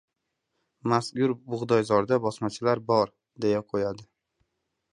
[0.93, 3.13] Mazkur bug‘doyzorda bosmachilar bor,
[3.47, 4.09] deya yo‘yadi.